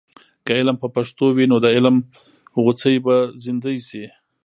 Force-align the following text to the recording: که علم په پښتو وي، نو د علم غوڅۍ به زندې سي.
که 0.45 0.51
علم 0.59 0.75
په 0.83 0.87
پښتو 0.95 1.25
وي، 1.35 1.45
نو 1.51 1.57
د 1.65 1.67
علم 1.75 1.95
غوڅۍ 2.63 2.95
به 3.05 3.15
زندې 3.43 3.75
سي. 3.87 4.03